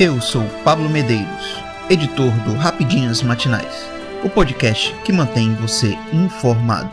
[0.00, 3.84] Eu sou Pablo Medeiros, editor do Rapidinhas Matinais,
[4.24, 6.88] o podcast que mantém você informado.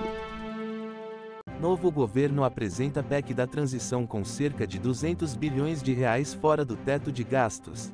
[1.62, 6.76] Novo governo apresenta PEC da transição com cerca de 200 bilhões de reais fora do
[6.76, 7.94] teto de gastos.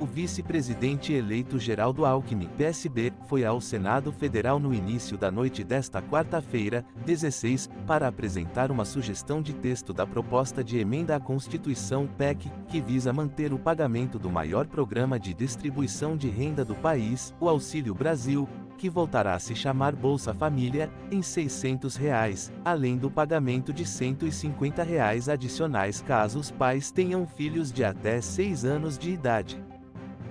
[0.00, 6.00] O vice-presidente eleito Geraldo Alckmin, PSB, foi ao Senado Federal no início da noite desta
[6.00, 12.48] quarta-feira, 16, para apresentar uma sugestão de texto da proposta de emenda à Constituição PEC,
[12.68, 17.48] que visa manter o pagamento do maior programa de distribuição de renda do país, o
[17.48, 23.72] Auxílio Brasil, que voltará a se chamar Bolsa Família, em 600 reais, além do pagamento
[23.72, 29.60] de 150 reais adicionais caso os pais tenham filhos de até 6 anos de idade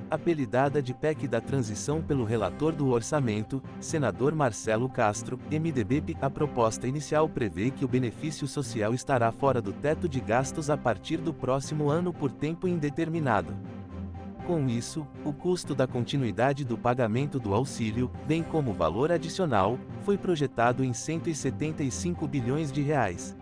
[0.09, 6.15] apelidada de PEC da transição pelo relator do orçamento, senador Marcelo Castro, MDB.
[6.21, 10.77] A proposta inicial prevê que o benefício social estará fora do teto de gastos a
[10.77, 13.53] partir do próximo ano por tempo indeterminado.
[14.45, 19.77] Com isso, o custo da continuidade do pagamento do auxílio, bem como o valor adicional,
[20.03, 23.35] foi projetado em 175 bilhões de reais.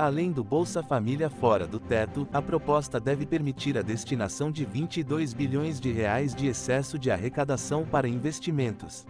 [0.00, 5.34] Além do Bolsa Família fora do teto, a proposta deve permitir a destinação de 22
[5.34, 9.06] bilhões de reais de excesso de arrecadação para investimentos.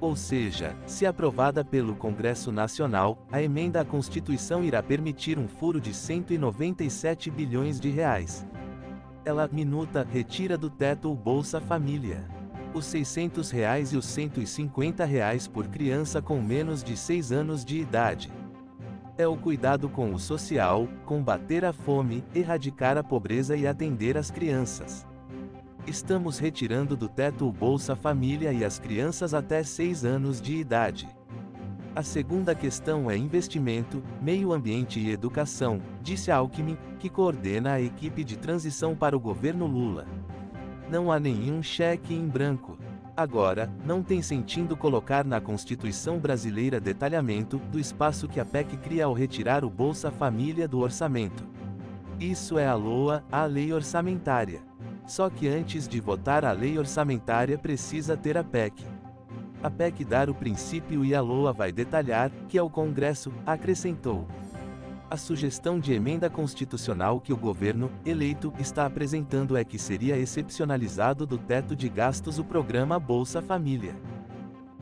[0.00, 5.80] Ou seja, se aprovada pelo Congresso Nacional, a emenda à Constituição irá permitir um furo
[5.80, 8.46] de 197 bilhões de reais.
[9.24, 12.28] Ela, minuta, retira do teto o Bolsa Família.
[12.72, 17.80] Os 600 reais e os 150 reais por criança com menos de 6 anos de
[17.80, 18.30] idade
[19.18, 24.30] é o cuidado com o social, combater a fome, erradicar a pobreza e atender as
[24.30, 25.06] crianças.
[25.86, 31.08] Estamos retirando do teto o Bolsa Família e as crianças até 6 anos de idade.
[31.94, 38.24] A segunda questão é investimento, meio ambiente e educação, disse Alckmin, que coordena a equipe
[38.24, 40.06] de transição para o governo Lula.
[40.88, 42.78] Não há nenhum cheque em branco.
[43.14, 49.04] Agora, não tem sentido colocar na Constituição brasileira detalhamento do espaço que a PEC cria
[49.04, 51.46] ao retirar o Bolsa Família do orçamento.
[52.18, 54.62] Isso é a LOA, a lei orçamentária.
[55.06, 58.82] Só que antes de votar a lei orçamentária precisa ter a PEC.
[59.62, 64.26] A PEC dar o princípio e a LOA vai detalhar, que é o Congresso, acrescentou
[65.12, 71.26] a sugestão de emenda constitucional que o governo, eleito, está apresentando é que seria excepcionalizado
[71.26, 73.94] do teto de gastos o programa Bolsa Família.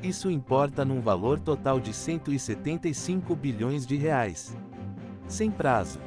[0.01, 4.57] Isso importa num valor total de 175 bilhões de reais.
[5.27, 5.99] Sem prazo.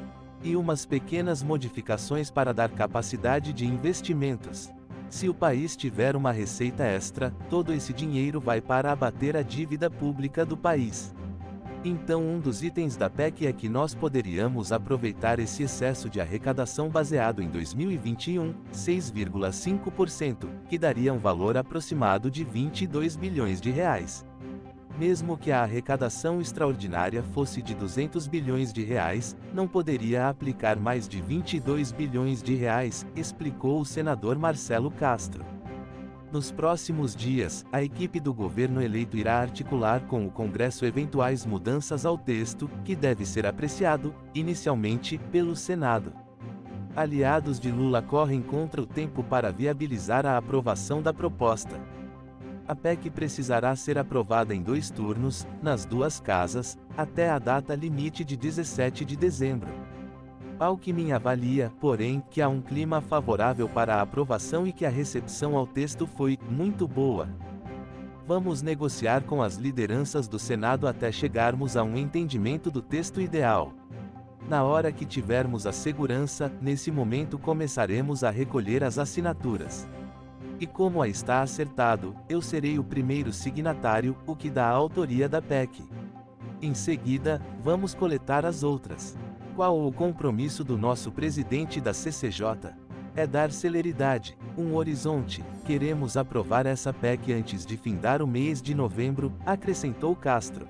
[0.42, 4.72] E umas pequenas modificações para dar capacidade de investimentos.
[5.10, 9.90] Se o país tiver uma receita extra, todo esse dinheiro vai para abater a dívida
[9.90, 11.14] pública do país.
[11.86, 16.88] Então, um dos itens da PEC é que nós poderíamos aproveitar esse excesso de arrecadação
[16.88, 24.26] baseado em 2021, 6,5%, que daria um valor aproximado de 22 bilhões de reais.
[24.98, 31.06] Mesmo que a arrecadação extraordinária fosse de 200 bilhões de reais, não poderia aplicar mais
[31.06, 35.44] de 22 bilhões de reais, explicou o senador Marcelo Castro.
[36.34, 42.08] Nos próximos dias, a equipe do governo eleito irá articular com o Congresso eventuais mudanças
[42.08, 46.12] ao texto, que deve ser apreciado, inicialmente, pelo Senado.
[46.96, 51.80] Aliados de Lula correm contra o tempo para viabilizar a aprovação da proposta.
[52.68, 58.26] A PEC precisará ser aprovada em dois turnos, nas duas casas, até a data limite
[58.26, 59.70] de 17 de dezembro.
[60.60, 65.58] Alckmin avalia, porém, que há um clima favorável para a aprovação e que a recepção
[65.58, 67.28] ao texto foi muito boa.
[68.26, 73.74] Vamos negociar com as lideranças do Senado até chegarmos a um entendimento do texto ideal.
[74.48, 79.88] Na hora que tivermos a segurança, nesse momento começaremos a recolher as assinaturas.
[80.60, 85.28] E como a está acertado, eu serei o primeiro signatário, o que dá a autoria
[85.28, 85.84] da PEC.
[86.62, 89.18] Em seguida, vamos coletar as outras.
[89.56, 92.74] Qual o compromisso do nosso presidente da CCJ?
[93.16, 95.44] É dar celeridade, um horizonte.
[95.64, 100.68] Queremos aprovar essa PEC antes de findar o mês de novembro, acrescentou Castro.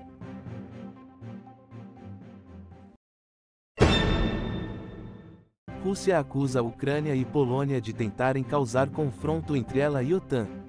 [5.82, 10.63] Rússia acusa Ucrânia e Polônia de tentarem causar confronto entre ela e OTAN.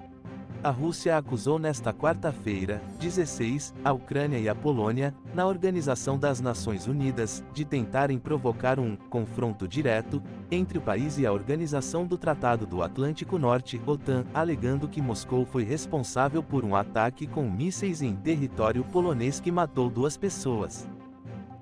[0.66, 6.88] A Rússia acusou nesta quarta-feira, 16, a Ucrânia e a Polônia, na Organização das Nações
[6.88, 10.20] Unidas, de tentarem provocar um confronto direto
[10.50, 15.46] entre o país e a Organização do Tratado do Atlântico Norte, OTAN, alegando que Moscou
[15.46, 20.84] foi responsável por um ataque com mísseis em território polonês que matou duas pessoas.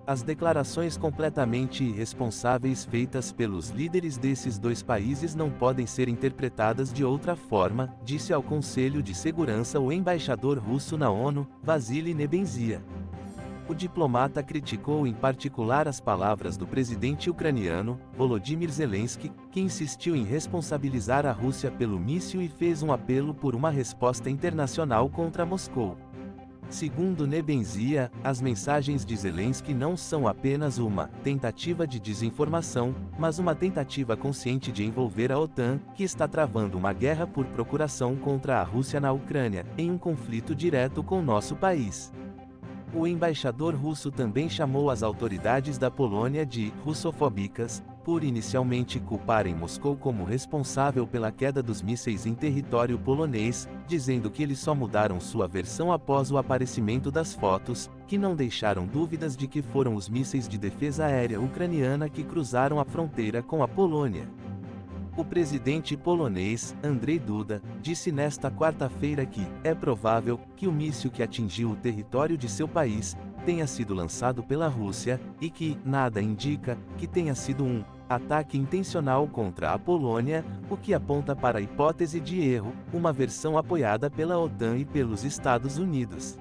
[0.07, 7.03] As declarações completamente irresponsáveis feitas pelos líderes desses dois países não podem ser interpretadas de
[7.03, 12.83] outra forma, disse ao Conselho de Segurança o embaixador russo na ONU, Vasily Nebenzia.
[13.67, 20.23] O diplomata criticou em particular as palavras do presidente ucraniano, Volodymyr Zelensky, que insistiu em
[20.23, 25.97] responsabilizar a Rússia pelo míssil e fez um apelo por uma resposta internacional contra Moscou.
[26.71, 33.55] Segundo Nebenzia, as mensagens de Zelensky não são apenas uma tentativa de desinformação, mas uma
[33.55, 38.65] tentativa consciente de envolver a OTAN, que está travando uma guerra por procuração contra a
[38.65, 42.13] Rússia na Ucrânia, em um conflito direto com nosso país.
[42.93, 49.97] O embaixador russo também chamou as autoridades da Polônia de russofóbicas, por inicialmente culparem Moscou
[49.97, 55.49] como responsável pela queda dos mísseis em território polonês, dizendo que eles só mudaram sua
[55.49, 60.47] versão após o aparecimento das fotos, que não deixaram dúvidas de que foram os mísseis
[60.47, 64.29] de defesa aérea ucraniana que cruzaram a fronteira com a Polônia.
[65.17, 71.23] O presidente polonês, Andrzej Duda, disse nesta quarta-feira que é provável que o míssil que
[71.23, 73.17] atingiu o território de seu país
[73.47, 79.27] tenha sido lançado pela Rússia e que nada indica que tenha sido um ataque intencional
[79.27, 84.39] contra a Polônia, o que aponta para a hipótese de erro, uma versão apoiada pela
[84.39, 86.39] OTAN e pelos Estados Unidos.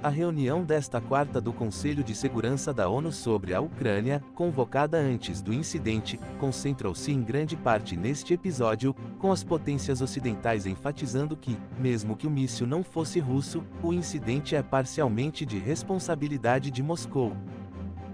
[0.00, 5.42] A reunião desta quarta do Conselho de Segurança da ONU sobre a Ucrânia, convocada antes
[5.42, 12.14] do incidente, concentrou-se em grande parte neste episódio, com as potências ocidentais enfatizando que, mesmo
[12.14, 17.32] que o míssil não fosse russo, o incidente é parcialmente de responsabilidade de Moscou.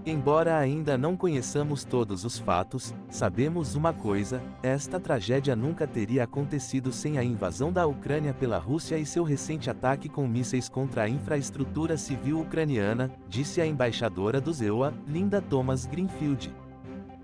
[0.07, 6.91] Embora ainda não conheçamos todos os fatos, sabemos uma coisa: esta tragédia nunca teria acontecido
[6.91, 11.09] sem a invasão da Ucrânia pela Rússia e seu recente ataque com mísseis contra a
[11.09, 16.53] infraestrutura civil ucraniana, disse a embaixadora do ZEUA, Linda Thomas Greenfield.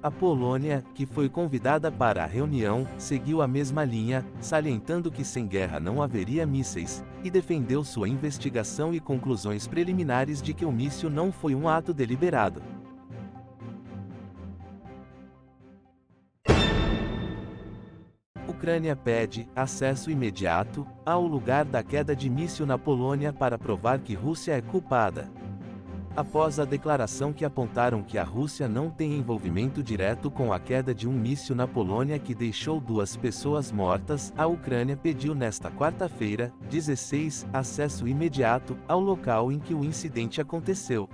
[0.04, 5.46] A Polônia, que foi convidada para a reunião, seguiu a mesma linha, salientando que sem
[5.46, 11.08] guerra não haveria mísseis, e defendeu sua investigação e conclusões preliminares de que o míssil
[11.08, 12.64] não foi um ato deliberado.
[18.48, 24.16] Ucrânia pede acesso imediato ao lugar da queda de míssil na Polônia para provar que
[24.16, 25.30] Rússia é culpada.
[26.14, 30.94] Após a declaração que apontaram que a Rússia não tem envolvimento direto com a queda
[30.94, 36.52] de um míssil na Polônia que deixou duas pessoas mortas, a Ucrânia pediu nesta quarta-feira,
[36.70, 41.08] 16, acesso imediato ao local em que o incidente aconteceu.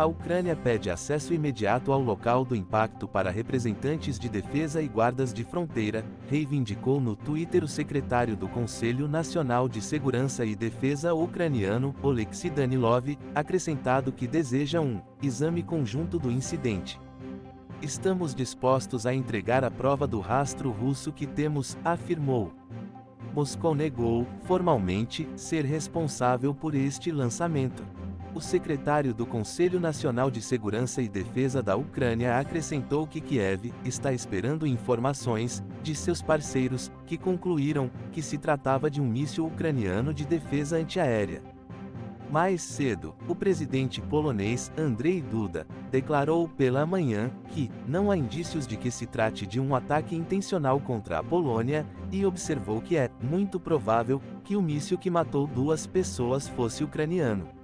[0.00, 5.30] A Ucrânia pede acesso imediato ao local do impacto para representantes de defesa e guardas
[5.30, 11.94] de fronteira, reivindicou no Twitter o secretário do Conselho Nacional de Segurança e Defesa ucraniano,
[12.02, 16.98] Oleksiy Danilov, acrescentado que deseja um exame conjunto do incidente.
[17.82, 22.54] Estamos dispostos a entregar a prova do rastro russo que temos, afirmou.
[23.34, 27.99] Moscou negou, formalmente, ser responsável por este lançamento.
[28.32, 34.12] O secretário do Conselho Nacional de Segurança e Defesa da Ucrânia acrescentou que Kiev está
[34.12, 40.24] esperando informações de seus parceiros, que concluíram que se tratava de um míssil ucraniano de
[40.24, 41.42] defesa antiaérea.
[42.30, 48.76] Mais cedo, o presidente polonês Andrzej Duda declarou pela manhã que não há indícios de
[48.76, 53.58] que se trate de um ataque intencional contra a Polônia e observou que é muito
[53.58, 57.59] provável que o míssil que matou duas pessoas fosse ucraniano.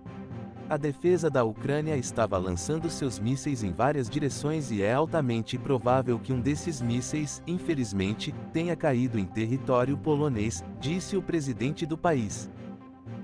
[0.69, 6.19] A defesa da Ucrânia estava lançando seus mísseis em várias direções e é altamente provável
[6.19, 12.51] que um desses mísseis, infelizmente, tenha caído em território polonês, disse o presidente do país.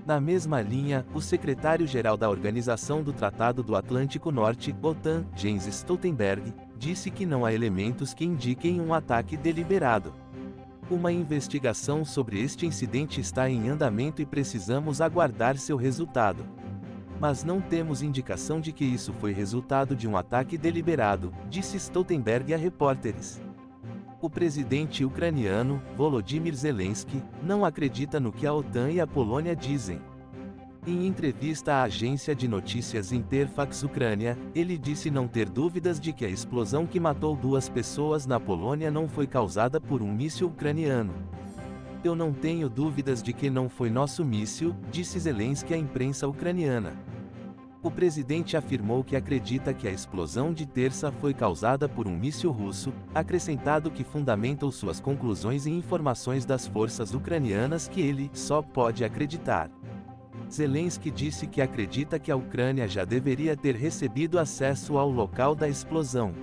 [0.05, 6.53] Na mesma linha, o secretário-geral da Organização do Tratado do Atlântico Norte, OTAN, Jens Stoltenberg,
[6.77, 10.13] disse que não há elementos que indiquem um ataque deliberado.
[10.89, 16.62] Uma investigação sobre este incidente está em andamento e precisamos aguardar seu resultado
[17.23, 22.53] mas não temos indicação de que isso foi resultado de um ataque deliberado, disse Stoltenberg
[22.53, 23.41] a repórteres.
[24.21, 30.01] O presidente ucraniano, Volodymyr Zelensky, não acredita no que a OTAN e a Polônia dizem.
[30.85, 36.25] Em entrevista à agência de notícias Interfax Ucrânia, ele disse não ter dúvidas de que
[36.25, 41.13] a explosão que matou duas pessoas na Polônia não foi causada por um míssil ucraniano.
[42.03, 47.12] Eu não tenho dúvidas de que não foi nosso míssil, disse Zelensky à imprensa ucraniana.
[47.83, 52.49] O presidente afirmou que acredita que a explosão de terça foi causada por um míssil
[52.49, 59.03] russo, acrescentado que fundamentou suas conclusões em informações das forças ucranianas que ele só pode
[59.03, 59.69] acreditar.
[60.49, 65.67] Zelensky disse que acredita que a Ucrânia já deveria ter recebido acesso ao local da
[65.67, 66.33] explosão.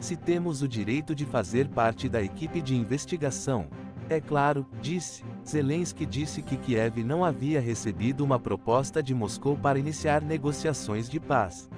[0.00, 3.66] Se temos o direito de fazer parte da equipe de investigação.
[4.08, 5.22] É claro, disse.
[5.44, 11.18] Zelensky disse que Kiev não havia recebido uma proposta de Moscou para iniciar negociações de
[11.18, 11.68] paz.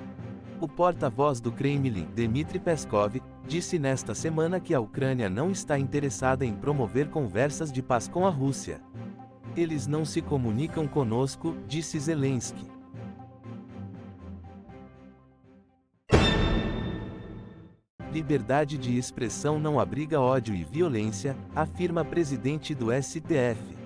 [0.60, 6.44] O porta-voz do Kremlin, Dmitry Peskov, disse nesta semana que a Ucrânia não está interessada
[6.44, 8.80] em promover conversas de paz com a Rússia.
[9.56, 12.73] Eles não se comunicam conosco, disse Zelensky.
[18.14, 23.76] Liberdade de expressão não abriga ódio e violência, afirma presidente do STF.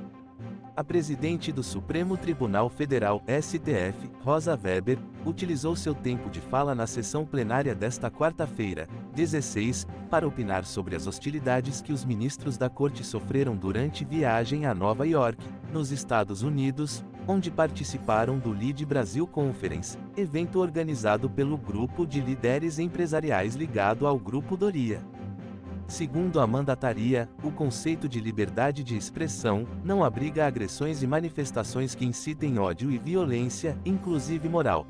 [0.77, 6.87] A presidente do Supremo Tribunal Federal, STF, Rosa Weber, utilizou seu tempo de fala na
[6.87, 13.03] sessão plenária desta quarta-feira, 16, para opinar sobre as hostilidades que os ministros da corte
[13.03, 15.43] sofreram durante viagem a Nova York,
[15.73, 22.79] nos Estados Unidos, onde participaram do Lead Brasil Conference, evento organizado pelo grupo de líderes
[22.79, 25.03] empresariais ligado ao Grupo Doria.
[25.87, 32.05] Segundo a mandataria, o conceito de liberdade de expressão não abriga agressões e manifestações que
[32.05, 34.87] incitem ódio e violência, inclusive moral.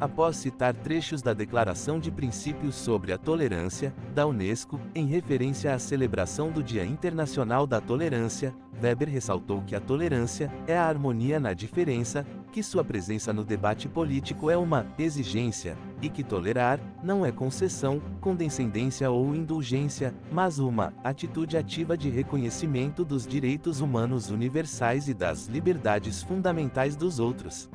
[0.00, 5.78] Após citar trechos da Declaração de Princípios sobre a Tolerância, da Unesco, em referência à
[5.78, 11.52] celebração do Dia Internacional da Tolerância, Weber ressaltou que a tolerância é a harmonia na
[11.52, 17.32] diferença, que sua presença no debate político é uma exigência, e que tolerar não é
[17.32, 25.14] concessão, condescendência ou indulgência, mas uma atitude ativa de reconhecimento dos direitos humanos universais e
[25.14, 27.70] das liberdades fundamentais dos outros.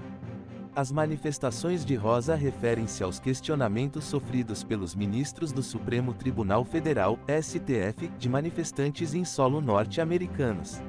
[0.77, 8.07] As manifestações de Rosa referem-se aos questionamentos sofridos pelos ministros do Supremo Tribunal Federal, STF,
[8.19, 10.79] de manifestantes em solo norte-americanos.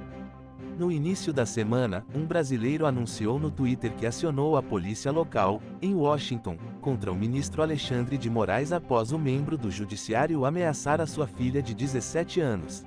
[0.78, 5.94] No início da semana, um brasileiro anunciou no Twitter que acionou a polícia local, em
[5.94, 11.26] Washington, contra o ministro Alexandre de Moraes após o membro do judiciário ameaçar a sua
[11.26, 12.84] filha de 17 anos.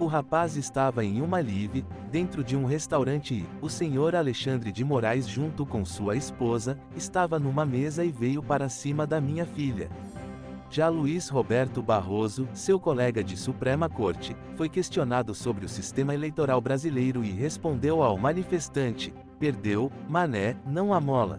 [0.00, 4.82] O rapaz estava em uma live, dentro de um restaurante e, o senhor Alexandre de
[4.82, 9.90] Moraes junto com sua esposa, estava numa mesa e veio para cima da minha filha.
[10.70, 16.62] Já Luiz Roberto Barroso, seu colega de Suprema Corte, foi questionado sobre o sistema eleitoral
[16.62, 21.38] brasileiro e respondeu ao manifestante: perdeu, mané, não amola.